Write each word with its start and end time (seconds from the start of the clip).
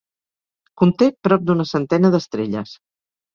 Conté 0.81 1.09
prop 1.27 1.45
d'una 1.51 1.67
centena 1.73 2.11
d'estrelles. 2.17 2.75